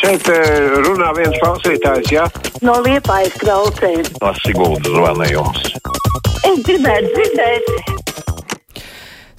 [0.00, 2.24] Šeit eh, runā viens klausītājs, jā?
[2.64, 4.06] No liepājas klausēm.
[4.22, 5.66] No Siguldas zvanījums.
[6.48, 8.08] Es gribētu dzirdēt.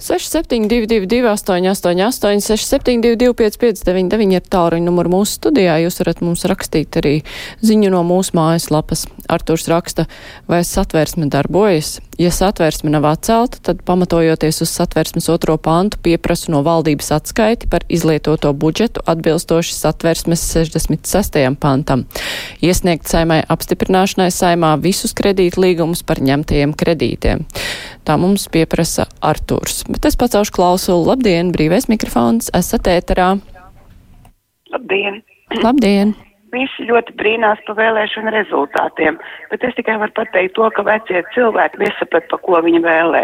[0.02, 5.76] 6722, 888, 672, 559, ir tāluņa numurs mūsu studijā.
[5.84, 7.14] Jūs varat mums rakstīt arī
[7.62, 9.04] ziņu no mūsu mājaslapas.
[9.30, 10.08] Artūrs raksta,
[10.50, 12.00] vai satversme darbojas.
[12.18, 17.86] Ja satversme nav atcelta, tad pamatojoties uz satversmes otro pantu pieprasu no valdības atskaiti par
[17.88, 21.56] izlietoto budžetu atbilstoši satversmes 66.
[21.60, 22.04] pantam.
[22.60, 27.46] Iesniegt saimai apstiprināšanai saimā visus kredītu līgumus par ņemtajiem kredītiem.
[28.04, 29.86] Tā mums pieprasa Artūrs.
[29.88, 31.06] Bet es pacaušu klausulu.
[31.12, 33.32] Labdien, brīvais mikrofons, esat ēterā.
[34.72, 35.22] Labdien!
[35.62, 36.14] Labdien!
[36.52, 39.16] Visi ļoti brīnās par vēlēšanu rezultātiem,
[39.48, 43.22] bet es tikai varu pateikt to, ka vecie cilvēki nesaprat, pa ko viņi vēlē.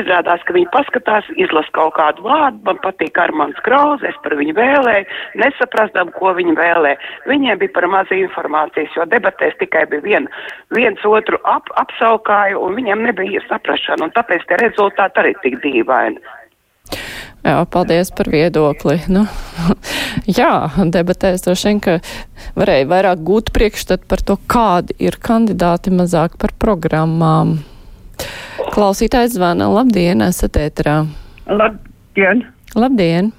[0.00, 4.56] Izrādās, ka viņi paskatās, izlas kaut kādu vārdu, man patīk Armāns Krauze, es par viņu
[4.56, 6.94] vēlēju, nesaprastam, ko viņi vēlē.
[7.28, 10.32] Viņiem bija par maz informācijas, jo debatēs tikai bija vien,
[10.72, 16.24] viens otru ap, apsaukāju, un viņiem nebija saprašana, un tāpēc tie rezultāti arī tik dīvaini.
[17.40, 18.98] Jā, paldies par viedokli.
[19.08, 19.24] Nu,
[20.40, 20.52] jā,
[20.92, 21.96] debatēs droši vien, ka
[22.58, 27.58] varēja vairāk gūt priekšstat par to, kādi ir kandidāti, mazāk par programmām.
[28.74, 29.70] Klausītājs zvana.
[29.72, 31.00] Labdien, esat ēterā.
[31.48, 32.44] Labdien!
[32.76, 33.32] Labdien!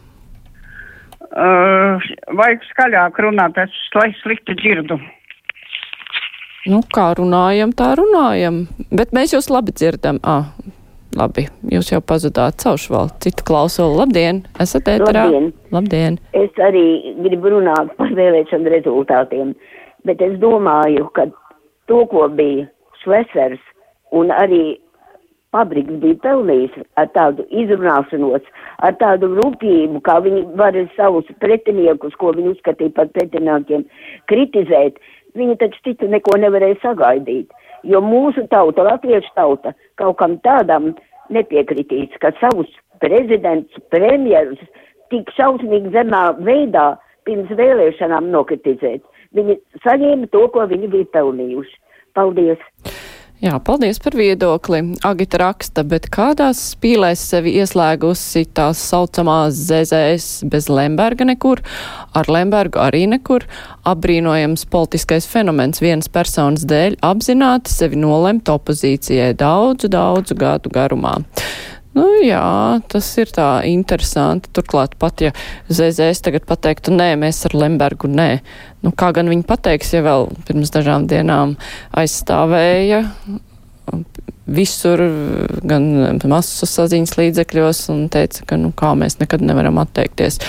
[1.31, 2.01] Uh,
[2.35, 3.75] vajag skaļāk runāt, es
[4.23, 4.97] slikti dzirdu.
[6.69, 8.65] Nu, kā runājam, tā runājam.
[8.91, 10.19] Bet mēs jūs labi dzirdam.
[10.21, 10.51] Ah,
[11.19, 13.97] Labi, jūs jau pazudāt caušu vēl citu klausulu.
[13.99, 15.25] Labdien, esat ēterā?
[15.27, 15.49] Labdien.
[15.75, 16.19] Labdien.
[16.37, 16.85] Es arī
[17.19, 19.51] gribu runāt par vēlēšanu rezultātiem,
[20.07, 21.27] bet es domāju, ka
[21.91, 22.69] to, ko bija
[23.03, 23.59] Šlesers
[24.15, 24.63] un arī
[25.51, 28.45] Pabriks bija pelnījis ar tādu izrunāšanos,
[28.87, 33.83] ar tādu rūpību, kā viņi var savus pretiniekus, ko viņi uzskatīja par pretiniekiem,
[34.31, 35.01] kritizēt,
[35.35, 37.51] viņi taču citu neko nevarēja sagaidīt
[37.83, 40.91] jo mūsu tauta, latviešu tauta, kaut kam tādam
[41.33, 42.69] nepiekritīs, ka savus
[43.03, 44.61] prezidents, premjerus
[45.11, 46.93] tik šausmīgi zemā veidā
[47.27, 49.03] pirms vēlēšanām nokritizēt.
[49.37, 51.77] Viņi saņēma to, ko viņi bija pelnījuši.
[52.17, 53.00] Paldies!
[53.41, 54.83] Jā, paldies par viedokli.
[55.01, 61.63] Agita raksta, bet kādās spīlēs sevi ieslēgusi tās saucamās ZZS bez Lemberga nekur,
[62.13, 63.47] ar Lembergu arī nekur.
[63.89, 71.17] Apbrīnojams politiskais fenomens vienas personas dēļ apzināti sevi nolemt opozīcijai daudzu, daudzu gadu garumā.
[71.91, 74.51] Nu, jā, tas ir tā interesanti.
[74.55, 75.33] Turklāt pat, ja
[75.67, 78.29] ZZS tagad pateiktu, nē, mēs ar Lembergu nē.
[78.85, 81.57] Nu, kā gan viņi pateiks, ja vēl pirms dažām dienām
[81.99, 83.03] aizstāvēja
[84.51, 85.01] visur,
[85.67, 85.85] gan
[86.27, 90.39] masu saziņas līdzekļos un teica, ka, nu, kā mēs nekad nevaram atteikties.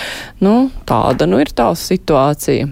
[0.43, 2.71] Nu, tāda, nu, ir tā situācija.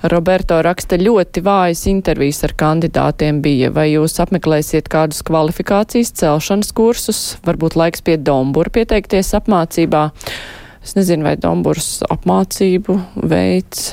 [0.00, 3.68] Roberto raksta ļoti vājas intervijas ar kandidātiem bija.
[3.74, 7.20] Vai jūs apmeklēsiet kādus kvalifikācijas celšanas kursus?
[7.44, 10.08] Varbūt laiks pie Dombura pieteikties apmācībā.
[10.80, 12.96] Es nezinu, vai Domburs apmācību
[13.28, 13.92] veids.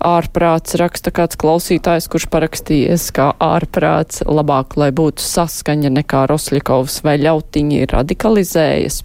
[0.00, 7.18] Ārprāts raksta kāds klausītājs, kurš parakstījies kā ārprāts labāk, lai būtu saskaņa nekā Rosļikovs vai
[7.20, 9.02] ļautiņi radikalizējas.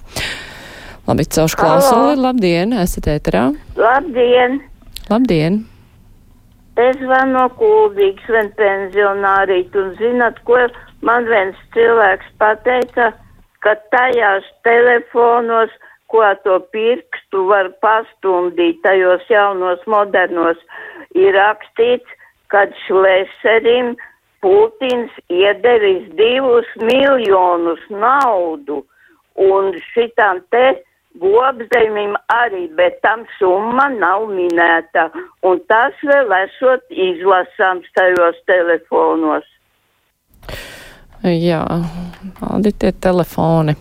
[1.09, 2.15] Labi, celšu klausuli.
[2.21, 3.49] Labdien, esat ēterā.
[3.75, 4.61] Labdien!
[5.09, 5.65] Labdien!
[6.75, 10.57] Es zvanu no Kuldīgas, vien pensionārīt, un zinat, ko
[11.07, 13.13] man viens cilvēks pateica,
[13.63, 15.71] ka tajās telefonos,
[16.11, 20.59] ko to pirkstu var pastumdīt, tajos jaunos modernos,
[21.15, 22.11] ir rakstīts,
[22.51, 23.95] kad šleserim
[24.43, 28.83] Putins iedevis divus miljonus naudu,
[29.39, 30.75] un šitam te
[31.21, 35.07] Gobzemim arī, bet tam summa nav minēta,
[35.47, 39.47] un tas vēl esot izlasāms tajos telefonos.
[41.25, 41.63] Jā,
[42.41, 43.77] tādi tie telefoni.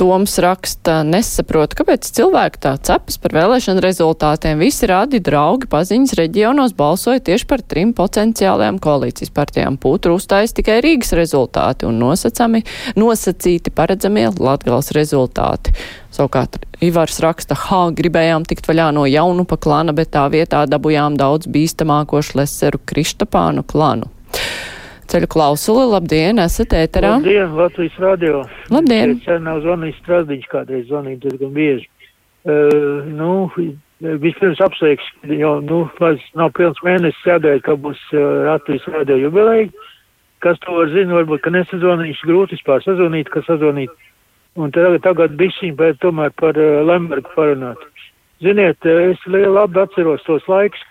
[0.00, 4.62] Toms raksta, nesaprot, kāpēc cilvēki tā cepas par vēlēšanu rezultātiem.
[4.64, 9.76] Visi rādi draugi paziņas reģionos balsoja tieši par trim potenciālajām koalīcijas partijām.
[9.76, 12.62] Pūtru uzstājas tikai Rīgas rezultāti un nosacami,
[12.96, 15.76] nosacīti paredzamie Latgals rezultāti.
[16.16, 21.20] Savukārt Ivars raksta, ha, gribējām tikt vaļā no jaunu pa klana, bet tā vietā dabujām
[21.20, 24.08] daudz bīstamāko šleseru Kristapānu klanu.
[25.10, 27.16] Ceļu klausuli, labdien, esat ēterā.
[27.16, 28.44] Labdien, Latvijas radio.
[28.70, 29.16] Labdien.
[29.18, 31.88] Es nav zvanījis Strasdiņš kādreiz zvanīt diezgan bieži.
[32.46, 33.48] Uh, nu,
[34.22, 38.22] vispirms apsveiks, jo, nu, vairs nav pilns mēnesis sēdēt, ka būs uh,
[38.52, 39.66] Latvijas radio jubileja.
[40.46, 43.90] Kas to var zina, varbūt, ka nesazvanīšu grūti vispār sazvanīt, ka sazvanīt.
[44.62, 47.82] Un tagad, tagad bišķiņ, bet tomēr par uh, Lembergu parunāt.
[48.46, 50.86] Ziniet, es labi atceros tos laikus,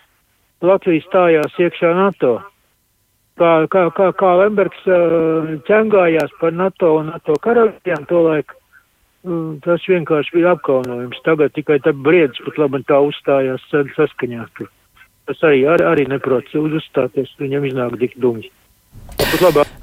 [0.59, 2.41] Latvija stājās iekšā NATO.
[3.39, 8.57] Kā, kā, kā, kā Lembergs uh, ķengājās par NATO un NATO karaļiem to laiku,
[9.23, 11.21] uh, tas vienkārši bija apkaunojums.
[11.23, 13.63] Tagad tikai tā briedis pat labi tā uzstājās
[13.95, 14.47] saskaņā.
[15.29, 18.51] Tas arī, arī, arī neprot uzstāties, viņam iznāk tik dumji.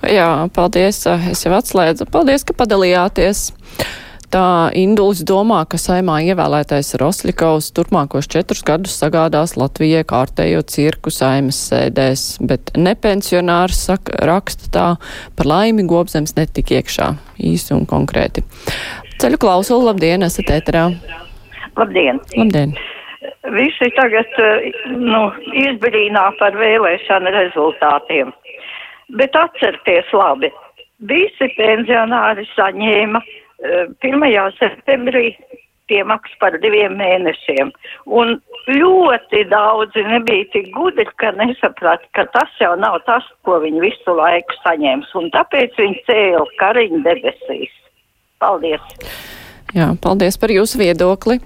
[0.07, 1.01] Jā, paldies,
[1.31, 2.09] es jau atslēdzu.
[2.13, 3.49] Paldies, ka padalījāties.
[4.27, 11.61] Tā Induls domā, ka saimā ievēlētais Rosļikovs turpmākos četrus gadus sagādās Latvijai kārtējo cirku saimas
[11.69, 14.89] sēdēs, bet nepensionārs saka, raksta tā,
[15.39, 18.43] par laimi gobzems netik iekšā, īsi un konkrēti.
[19.23, 20.89] Ceļu klausulu, labdien, esat ēterā.
[21.79, 22.19] Labdien!
[22.35, 22.75] Labdien!
[23.55, 24.37] Visi tagad
[24.91, 25.23] nu,
[25.55, 28.35] izbrīnā par vēlēšanu rezultātiem.
[29.15, 30.51] Bet atcerieties labi,
[31.07, 33.23] visi pensionāri saņēma
[33.61, 34.59] 1.
[34.59, 35.31] septembrī
[35.91, 37.71] piemaks par diviem mēnešiem.
[38.11, 38.37] Un
[38.67, 44.17] ļoti daudzi nebija tik gudri, ka nesaprat, ka tas jau nav tas, ko viņi visu
[44.19, 45.13] laiku saņems.
[45.19, 47.75] Un tāpēc viņi cēla kariņu debesīs.
[48.43, 48.83] Paldies!
[49.75, 51.41] Jā, paldies par jūsu viedokli.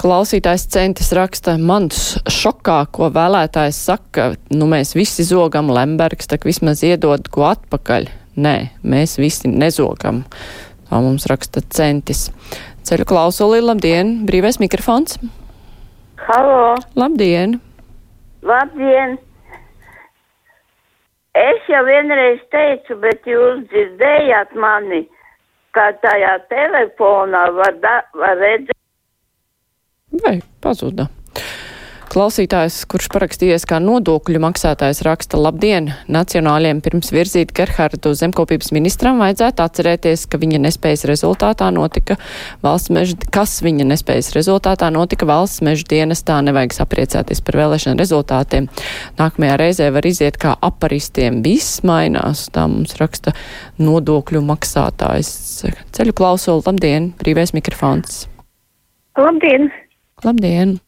[0.00, 6.82] Klausītājs centis raksta, mans šokā, ko vēlētājs saka, nu mēs visi zogam Lembergs, tak vismaz
[6.82, 8.10] iedod ko atpakaļ.
[8.34, 10.24] Nē, mēs visi nezogam.
[11.02, 12.28] Mums raksta centis.
[12.86, 15.16] Ceļu klausuli, labdien, brīvais mikrofons.
[16.26, 16.76] Halo!
[16.94, 17.58] Labdien!
[18.44, 19.16] Labdien!
[21.34, 25.02] Es jau vienreiz teicu, bet jūs dzirdējāt mani,
[25.74, 28.78] ka tajā telefonā var, da, var redzēt.
[30.22, 31.08] Vai pazuda?
[32.14, 35.88] Klausītājs, kurš parakstījies kā nodokļu maksātājs, raksta labdien!
[36.06, 42.14] Nacionāļiem pirms virzīt Gerhardu zemkopības ministram vajadzētu atcerēties, ka viņa nespējas rezultātā notika
[42.62, 48.68] valsts meža, kas viņa nespējas rezultātā notika valsts meža dienestā, nevajag sapriecāties par vēlēšanu rezultātiem.
[49.18, 53.34] Nākamajā reizē var iziet kā aparistiem, viss mainās, tā mums raksta
[53.82, 55.32] nodokļu maksātājs.
[55.98, 58.28] Ceļu klausulu, labdien, brīvais mikrofons.
[59.18, 59.72] Labdien!
[60.22, 60.78] Labdien!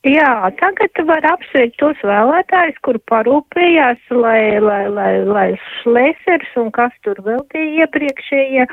[0.00, 6.94] Jā, tagad var apsveikt tos vēlētājus, kur parūpējās, lai, lai, lai, lai Šlesers un kas
[7.04, 8.64] tur vēl tie iepriekšējie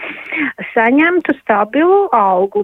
[0.71, 2.63] saņemtu stabilu algu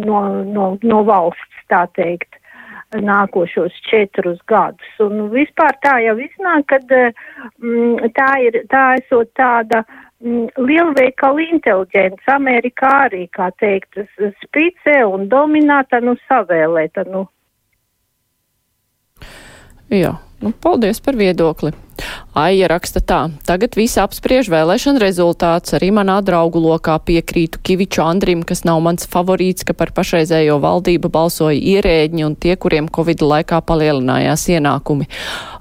[0.00, 2.40] no, no, no valsts, tā teikt,
[2.96, 4.96] nākošos četrus gadus.
[5.04, 9.84] Un vispār tā jau iznāk, kad mm, tā ir, tā esot tāda
[10.24, 14.00] mm, lielveikala inteliģents, Amerikā arī, kā teikt,
[14.46, 17.28] spice un dominēta, nu savēlēta, nu
[19.88, 21.72] Jā, nu, paldies par viedokli.
[22.38, 23.18] Aija raksta tā,
[23.48, 29.08] tagad visi apspriež vēlēšana rezultāts, arī manā draugu lokā piekrītu Kiviču Andrim, kas nav mans
[29.10, 35.08] favorīts, ka par pašreizējo valdību balsoja ierēģi un tie, kuriem Covid laikā palielinājās ienākumi.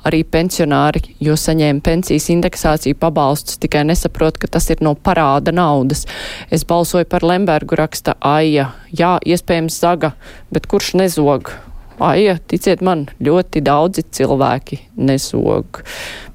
[0.07, 6.05] Arī pensionāri, jo saņēma pensijas indeksāciju pabalstus, tikai nesaprot, ka tas ir no parāda naudas.
[6.51, 8.73] Es balsoju par Lembergu, raksta Aija.
[8.91, 10.13] Jā, iespējams zaga,
[10.53, 11.55] bet kurš nezog?
[11.97, 15.79] Aija, ticiet man, ļoti daudzi cilvēki nesog.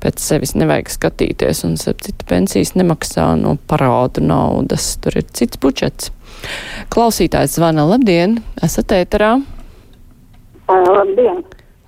[0.02, 4.96] Pēc sevis nevajag skatīties, un citu pensijas nemaksā no parādu naudas.
[4.98, 6.10] Tur ir cits budžets.
[6.90, 9.36] Klausītājs zvana, labdien, esat ēterā?
[10.66, 11.44] Labdien!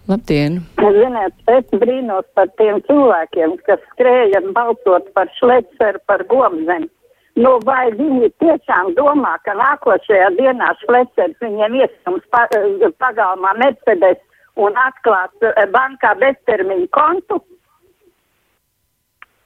[0.06, 0.60] Labdien!
[0.78, 6.90] Ziniet, es brīnos par tiem cilvēkiem, kas skrēja balsot par Šleceru, par Gomzemi.
[7.34, 14.22] Nu, vai viņi tiešām domā, ka nākošajā dienā Šlecers viņiem iesums pa, eh, pagalmā Mercedes
[14.55, 17.41] un atklās eh, bankā beztermiņu kontu?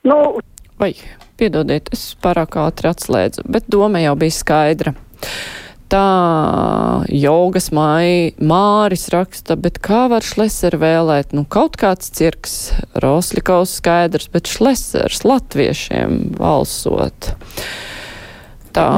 [0.05, 0.19] Nu,
[0.79, 0.93] Vai,
[1.35, 4.93] piedodiet, es pārāk ātri atslēdzu, bet doma jau bija skaidra.
[5.89, 11.33] Tā jogas mai, Māris raksta, bet kā var Šleser vēlēt?
[11.33, 12.57] Nu, kaut kāds cirks,
[13.01, 17.31] Rosļikaus skaidrs, bet Šlesers latviešiem valsot.
[18.77, 18.89] Tā.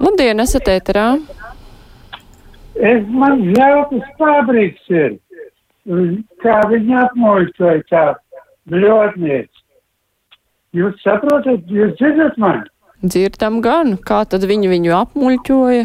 [0.00, 1.10] Labdien, esat ēterā?
[2.78, 5.18] Es man zeltas fabriks ir.
[6.40, 8.06] Kā viņi apmuļcoja tā
[8.72, 9.52] bļotniec.
[10.76, 12.64] Jūs saprotat, jūs dzirdat mani?
[12.98, 15.82] Dzirdam gan, kā tad viņi viņu apmuļķoja?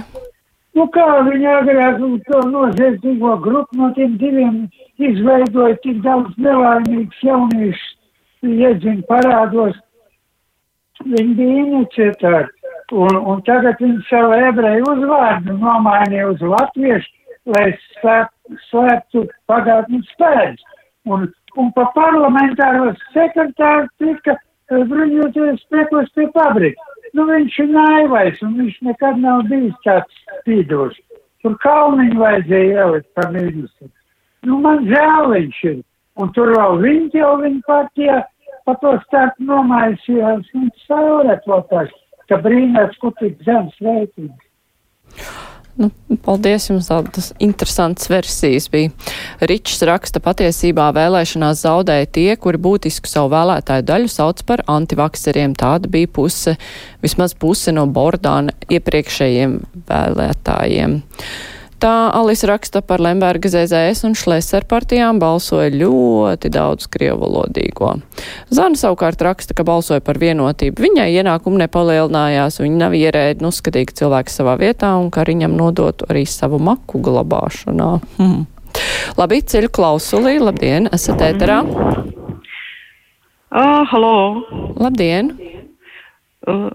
[0.74, 4.56] Nu, kā viņi agrāk to noziedzīgo grupu no tiem diviem
[4.98, 7.92] izveidoja tik daudz nelaimīgus jauniešus,
[8.50, 9.78] iedzina parādos.
[11.04, 12.50] Viņi bija iniciatori.
[12.94, 17.14] Un, un tagad viņi savu ebreju uzvārdu nomainīja uz latviešu,
[17.54, 17.68] lai
[18.00, 20.66] slēptu slēp pagātnes spēļus.
[21.14, 21.30] Un,
[21.62, 24.40] un pa parlamentāros sekretāru tika
[24.74, 31.02] bruņoties spēkos pie fabrikas nu, viņš ir naivais un viņš nekad nav bijis tāds spīdošs.
[31.44, 33.90] tur kalniņu vajadzēja ielikt par mīnusu.
[34.48, 35.82] Nu, man žēl viņš ir.
[36.22, 38.20] Un tur vēl viņi jau viņa partijā
[38.66, 40.48] pa to starp nomaisījās.
[40.56, 41.96] Viņš saurēt vēl tās,
[42.32, 45.43] ka brīnās, kur tik zemes reitings.
[45.74, 45.90] Nu,
[46.22, 48.92] paldies jums, tādas interesantas versijas bija.
[49.42, 55.56] Ričs raksta patiesībā vēlēšanās zaudēja tie, kuri būtisku savu vēlētāju daļu sauc par antivakseriem.
[55.58, 56.54] Tāda bija puse,
[57.02, 59.58] vismaz puse no Bordāna iepriekšējiem
[59.90, 61.00] vēlētājiem.
[61.84, 67.90] Tā Alis raksta par Lemberga ZZS un Šleser partijām balsoja ļoti daudz krievalodīgo.
[68.56, 70.80] Zana savukārt raksta, ka balsoja par vienotību.
[70.80, 76.08] Viņai ienākumi nepalielinājās, viņa nav ierēdi, nu skatīga cilvēks savā vietā un ka viņam nodotu
[76.08, 77.90] arī savu maku glabāšanā.
[78.16, 78.46] Hmm.
[79.20, 81.60] Labi, ceļu klausulī, labdien, esat ēterā.
[83.52, 84.16] Oh, halo!
[84.80, 85.36] Labdien!
[86.48, 86.72] Uh,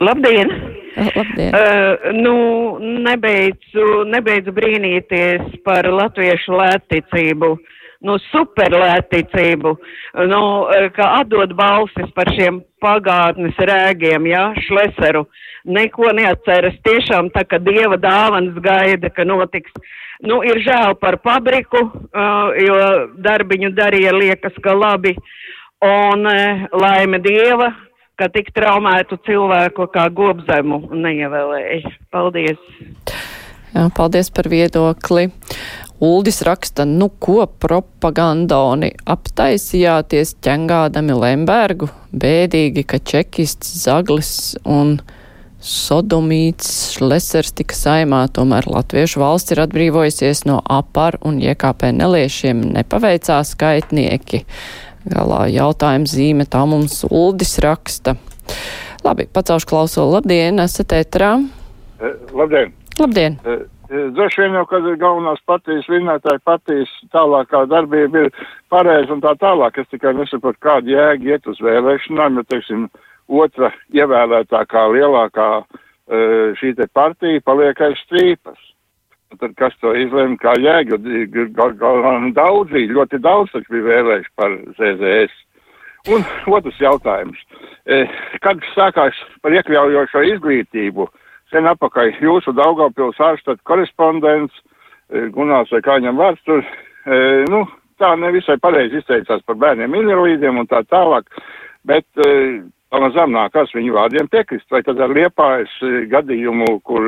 [0.00, 0.52] labdien!
[0.96, 1.52] Labdien.
[1.52, 2.34] Uh, nu,
[2.80, 7.56] nebeidzu, nebeidzu brīnīties par latviešu lētticību.
[8.06, 9.70] Nu, superlētticību,
[10.28, 10.40] nu,
[10.94, 15.24] ka atdod balsis par šiem pagātnes rēgiem, jā, ja, šleseru.
[15.66, 19.72] Neko neatceras tiešām tā, ka dieva dāvans gaida, ka notiks.
[20.22, 22.76] Nu, ir žēl par fabriku, uh, jo
[23.24, 25.16] darbiņu darīja liekas, ka labi.
[25.84, 27.72] Un uh, laime dieva,
[28.16, 31.92] ka tik traumētu cilvēku kā gobzemu neievēlēja.
[32.14, 32.60] Paldies!
[33.74, 35.28] Jā, paldies par viedokli.
[36.00, 44.30] Uldis raksta, nu ko propagandoni aptaisījāties ķengādami Lembergu, bēdīgi, ka čekists Zaglis
[44.64, 44.98] un
[45.66, 53.56] Sodomīts Šlesers tika saimā, tomēr Latviešu valsts ir atbrīvojusies no apar un iekāpē neliešiem nepaveicās
[53.56, 54.44] skaitnieki.
[55.06, 58.16] Galā jautājuma zīme tā mums Uldis raksta.
[59.06, 60.16] Labi, pacelšu klausulu.
[60.16, 61.36] Labdien, esat ētrā.
[62.00, 62.74] E, labdien.
[62.98, 63.38] Labdien.
[63.46, 68.32] E, Droši vien jau, kad ir galvenās partijas vinnētāji partijas tālākā darbība ir
[68.72, 69.78] pareiza un tā tālāk.
[69.78, 72.88] Es tikai nesaprotu, kāda jēga iet uz vēlēšanām, jo, teiksim,
[73.30, 75.50] otra ievēlētākā lielākā
[76.58, 78.58] šī te partija paliek aiz strīpas.
[79.34, 80.96] Tad kas to izlēma, kā jēga,
[82.36, 85.34] daudzi, ļoti daudz taču bija vēlējuši par ZZS.
[86.14, 86.22] Un
[86.54, 87.38] otrs jautājums.
[88.44, 91.08] Kad sākās par iekļaujošo izglītību,
[91.50, 94.54] sen apakaļ jūsu Daugavpils ārstat korespondents,
[95.34, 96.62] Gunārs vai kā viņam vārds tur,
[97.50, 97.64] nu,
[97.98, 101.28] tā nevisai pareizi izteicās par bērniem invalīdiem un tā tālāk,
[101.86, 102.06] bet
[102.94, 105.74] pamazām nākās viņu vārdiem piekrist, vai tad ar liepājas
[106.14, 107.06] gadījumu, kur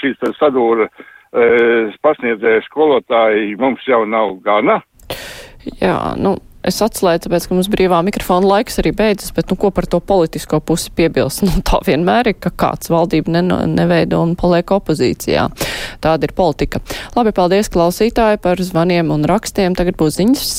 [0.00, 0.90] šīs sadūra
[1.32, 4.82] pasniedzēja skolotāji mums jau nav gana.
[5.78, 6.34] Jā, nu,
[6.66, 10.02] es atslēdzu, tāpēc, ka mums brīvā mikrofona laiks arī beidzas, bet, nu, ko par to
[10.02, 11.44] politisko pusi piebilst?
[11.46, 15.48] Nu, tā vienmēr ir, ka kāds valdība ne, neveido un paliek opozīcijā.
[16.04, 16.82] Tāda ir politika.
[17.16, 19.78] Labi, paldies klausītāji par zvaniem un rakstiem.
[19.78, 20.56] Tagad būs ziņas.